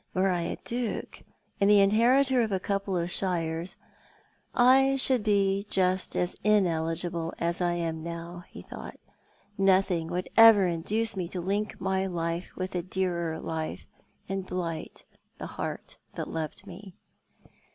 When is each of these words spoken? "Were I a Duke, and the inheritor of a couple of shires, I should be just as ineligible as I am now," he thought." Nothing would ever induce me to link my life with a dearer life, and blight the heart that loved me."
"Were 0.14 0.30
I 0.30 0.40
a 0.40 0.56
Duke, 0.64 1.24
and 1.60 1.68
the 1.68 1.80
inheritor 1.82 2.40
of 2.40 2.50
a 2.50 2.58
couple 2.58 2.96
of 2.96 3.10
shires, 3.10 3.76
I 4.54 4.96
should 4.96 5.22
be 5.22 5.66
just 5.68 6.16
as 6.16 6.34
ineligible 6.42 7.34
as 7.38 7.60
I 7.60 7.74
am 7.74 8.02
now," 8.02 8.44
he 8.48 8.62
thought." 8.62 8.98
Nothing 9.58 10.06
would 10.08 10.30
ever 10.38 10.66
induce 10.66 11.18
me 11.18 11.28
to 11.28 11.38
link 11.42 11.78
my 11.82 12.06
life 12.06 12.50
with 12.56 12.74
a 12.74 12.80
dearer 12.80 13.38
life, 13.38 13.86
and 14.26 14.46
blight 14.46 15.04
the 15.36 15.48
heart 15.48 15.98
that 16.14 16.28
loved 16.30 16.66
me." 16.66 16.94